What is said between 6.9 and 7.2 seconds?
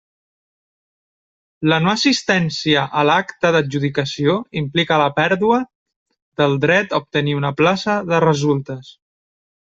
a